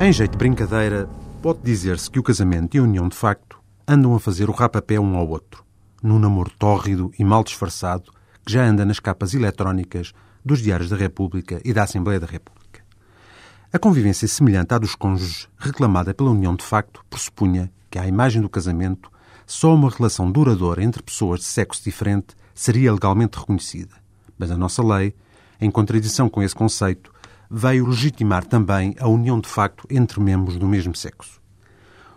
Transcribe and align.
Em 0.00 0.12
jeito 0.12 0.32
de 0.32 0.38
brincadeira, 0.38 1.08
pode 1.40 1.60
dizer-se 1.62 2.10
que 2.10 2.18
o 2.18 2.22
casamento 2.22 2.76
e 2.76 2.80
a 2.80 2.82
união 2.82 3.08
de 3.08 3.16
facto 3.16 3.60
andam 3.86 4.14
a 4.14 4.20
fazer 4.20 4.50
o 4.50 4.52
rapapé 4.52 4.98
um 4.98 5.16
ao 5.16 5.26
outro, 5.26 5.64
num 6.02 6.18
namoro 6.18 6.50
tórrido 6.58 7.12
e 7.16 7.24
mal 7.24 7.44
disfarçado 7.44 8.12
que 8.44 8.52
já 8.52 8.64
anda 8.66 8.84
nas 8.84 8.98
capas 8.98 9.34
eletrónicas 9.34 10.12
dos 10.44 10.60
Diários 10.60 10.90
da 10.90 10.96
República 10.96 11.60
e 11.64 11.72
da 11.72 11.84
Assembleia 11.84 12.18
da 12.18 12.26
República. 12.26 12.82
A 13.72 13.78
convivência 13.78 14.26
semelhante 14.26 14.74
à 14.74 14.78
dos 14.78 14.96
cônjuges, 14.96 15.48
reclamada 15.56 16.12
pela 16.12 16.30
união 16.30 16.56
de 16.56 16.64
facto, 16.64 17.04
pressupunha 17.08 17.72
que, 17.88 17.98
à 17.98 18.06
imagem 18.06 18.42
do 18.42 18.48
casamento, 18.48 19.10
só 19.46 19.72
uma 19.74 19.90
relação 19.90 20.30
duradoura 20.30 20.82
entre 20.82 21.02
pessoas 21.02 21.40
de 21.40 21.46
sexo 21.46 21.82
diferente 21.84 22.34
seria 22.52 22.92
legalmente 22.92 23.38
reconhecida. 23.38 23.94
Mas 24.36 24.50
a 24.50 24.56
nossa 24.56 24.82
lei, 24.82 25.14
em 25.60 25.70
contradição 25.70 26.28
com 26.28 26.42
esse 26.42 26.54
conceito, 26.54 27.13
veio 27.56 27.86
legitimar 27.86 28.44
também 28.44 28.96
a 28.98 29.06
união 29.06 29.38
de 29.38 29.48
facto 29.48 29.86
entre 29.88 30.20
membros 30.20 30.56
do 30.56 30.66
mesmo 30.66 30.96
sexo. 30.96 31.40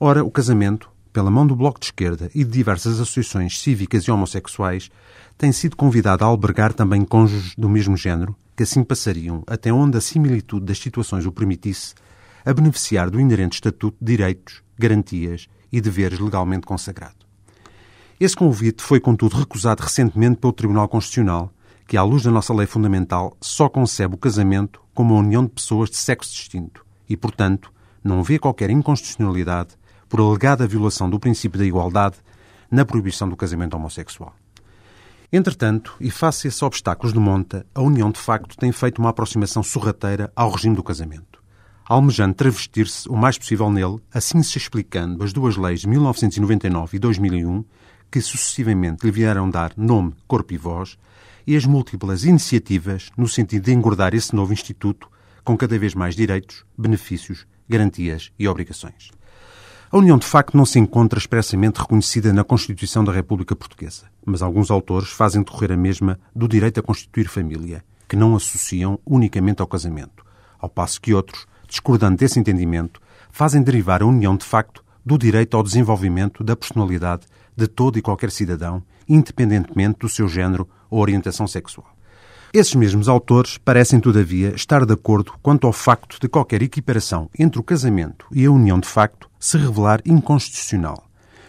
Ora, 0.00 0.24
o 0.24 0.30
casamento, 0.30 0.90
pela 1.12 1.30
mão 1.30 1.46
do 1.46 1.54
Bloco 1.54 1.78
de 1.78 1.84
Esquerda 1.84 2.30
e 2.34 2.42
de 2.42 2.50
diversas 2.50 2.94
associações 2.94 3.60
cívicas 3.60 4.04
e 4.04 4.10
homossexuais, 4.10 4.88
tem 5.36 5.52
sido 5.52 5.76
convidado 5.76 6.24
a 6.24 6.26
albergar 6.26 6.72
também 6.72 7.04
cônjuges 7.04 7.54
do 7.58 7.68
mesmo 7.68 7.94
género, 7.94 8.34
que 8.56 8.62
assim 8.62 8.82
passariam, 8.82 9.42
até 9.46 9.70
onde 9.70 9.98
a 9.98 10.00
similitude 10.00 10.64
das 10.64 10.78
situações 10.78 11.26
o 11.26 11.32
permitisse, 11.32 11.94
a 12.42 12.54
beneficiar 12.54 13.10
do 13.10 13.20
inerente 13.20 13.56
estatuto 13.56 13.98
de 14.00 14.16
direitos, 14.16 14.62
garantias 14.78 15.46
e 15.70 15.78
deveres 15.78 16.18
legalmente 16.18 16.66
consagrado. 16.66 17.26
Esse 18.18 18.34
convite 18.34 18.82
foi, 18.82 18.98
contudo, 18.98 19.36
recusado 19.36 19.82
recentemente 19.82 20.38
pelo 20.38 20.54
Tribunal 20.54 20.88
Constitucional, 20.88 21.52
que, 21.88 21.96
à 21.96 22.02
luz 22.02 22.22
da 22.22 22.30
nossa 22.30 22.52
lei 22.52 22.66
fundamental, 22.66 23.34
só 23.40 23.66
concebe 23.66 24.14
o 24.14 24.18
casamento 24.18 24.78
como 24.92 25.14
uma 25.14 25.20
união 25.20 25.42
de 25.42 25.50
pessoas 25.50 25.88
de 25.88 25.96
sexo 25.96 26.30
distinto 26.30 26.84
e, 27.08 27.16
portanto, 27.16 27.72
não 28.04 28.22
vê 28.22 28.38
qualquer 28.38 28.68
inconstitucionalidade 28.68 29.70
por 30.06 30.20
alegada 30.20 30.66
violação 30.66 31.08
do 31.08 31.18
princípio 31.18 31.58
da 31.58 31.64
igualdade 31.64 32.16
na 32.70 32.84
proibição 32.84 33.26
do 33.26 33.36
casamento 33.36 33.74
homossexual. 33.74 34.34
Entretanto, 35.32 35.96
e 35.98 36.10
face 36.10 36.46
a 36.46 36.48
esses 36.48 36.62
obstáculos 36.62 37.14
de 37.14 37.18
monta, 37.18 37.64
a 37.74 37.80
União 37.80 38.10
de 38.10 38.18
facto 38.18 38.54
tem 38.58 38.70
feito 38.70 38.98
uma 38.98 39.08
aproximação 39.08 39.62
sorrateira 39.62 40.30
ao 40.36 40.50
regime 40.50 40.76
do 40.76 40.82
casamento, 40.82 41.42
almejando 41.86 42.34
travestir-se 42.34 43.08
o 43.08 43.16
mais 43.16 43.38
possível 43.38 43.70
nele, 43.70 43.98
assim 44.12 44.42
se 44.42 44.58
explicando 44.58 45.24
as 45.24 45.32
duas 45.32 45.56
leis 45.56 45.80
de 45.80 45.88
1999 45.88 46.98
e 46.98 47.00
2001, 47.00 47.64
que 48.10 48.20
sucessivamente 48.20 49.06
lhe 49.06 49.10
vieram 49.10 49.48
dar 49.48 49.72
nome, 49.74 50.14
corpo 50.26 50.52
e 50.52 50.58
voz, 50.58 50.98
e 51.48 51.56
as 51.56 51.64
múltiplas 51.64 52.24
iniciativas 52.24 53.08
no 53.16 53.26
sentido 53.26 53.64
de 53.64 53.72
engordar 53.72 54.14
esse 54.14 54.36
novo 54.36 54.52
instituto 54.52 55.08
com 55.42 55.56
cada 55.56 55.78
vez 55.78 55.94
mais 55.94 56.14
direitos, 56.14 56.62
benefícios, 56.76 57.46
garantias 57.66 58.30
e 58.38 58.46
obrigações. 58.46 59.10
A 59.90 59.96
União 59.96 60.18
de 60.18 60.26
facto 60.26 60.54
não 60.54 60.66
se 60.66 60.78
encontra 60.78 61.18
expressamente 61.18 61.78
reconhecida 61.78 62.34
na 62.34 62.44
Constituição 62.44 63.02
da 63.02 63.12
República 63.14 63.56
Portuguesa, 63.56 64.10
mas 64.26 64.42
alguns 64.42 64.70
autores 64.70 65.08
fazem 65.08 65.42
decorrer 65.42 65.72
a 65.72 65.76
mesma 65.78 66.20
do 66.36 66.46
direito 66.46 66.80
a 66.80 66.82
constituir 66.82 67.28
família, 67.28 67.82
que 68.06 68.14
não 68.14 68.36
associam 68.36 69.00
unicamente 69.06 69.62
ao 69.62 69.66
casamento, 69.66 70.26
ao 70.58 70.68
passo 70.68 71.00
que 71.00 71.14
outros, 71.14 71.46
discordando 71.66 72.18
desse 72.18 72.38
entendimento, 72.38 73.00
fazem 73.30 73.62
derivar 73.62 74.02
a 74.02 74.06
união 74.06 74.36
de 74.36 74.44
facto 74.44 74.84
do 75.02 75.16
direito 75.16 75.56
ao 75.56 75.62
desenvolvimento 75.62 76.44
da 76.44 76.54
personalidade 76.54 77.22
de 77.56 77.66
todo 77.66 77.98
e 77.98 78.02
qualquer 78.02 78.30
cidadão, 78.30 78.82
independentemente 79.08 80.00
do 80.00 80.10
seu 80.10 80.28
género 80.28 80.68
ou 80.90 81.00
orientação 81.00 81.46
sexual. 81.46 81.86
Esses 82.52 82.74
mesmos 82.74 83.08
autores 83.08 83.58
parecem, 83.58 84.00
todavia, 84.00 84.54
estar 84.54 84.86
de 84.86 84.94
acordo 84.94 85.34
quanto 85.42 85.66
ao 85.66 85.72
facto 85.72 86.18
de 86.18 86.28
qualquer 86.28 86.62
equiparação 86.62 87.28
entre 87.38 87.60
o 87.60 87.62
casamento 87.62 88.26
e 88.32 88.46
a 88.46 88.50
união 88.50 88.80
de 88.80 88.88
facto 88.88 89.28
se 89.38 89.58
revelar 89.58 90.00
inconstitucional, 90.06 91.04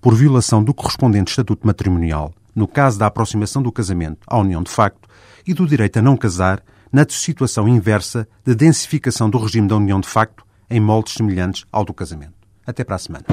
por 0.00 0.14
violação 0.14 0.62
do 0.62 0.74
correspondente 0.74 1.30
estatuto 1.30 1.66
matrimonial, 1.66 2.34
no 2.54 2.68
caso 2.68 2.98
da 2.98 3.06
aproximação 3.06 3.62
do 3.62 3.72
casamento 3.72 4.20
à 4.26 4.38
união 4.38 4.62
de 4.62 4.70
facto, 4.70 5.08
e 5.46 5.54
do 5.54 5.66
direito 5.66 5.98
a 5.98 6.02
não 6.02 6.16
casar, 6.16 6.62
na 6.92 7.06
situação 7.08 7.66
inversa 7.66 8.28
de 8.44 8.54
densificação 8.54 9.30
do 9.30 9.38
regime 9.38 9.66
da 9.66 9.76
união 9.76 9.98
de 9.98 10.08
facto 10.08 10.44
em 10.68 10.78
moldes 10.78 11.14
semelhantes 11.14 11.64
ao 11.72 11.84
do 11.84 11.94
casamento. 11.94 12.34
Até 12.66 12.84
para 12.84 12.96
a 12.96 12.98
semana. 12.98 13.24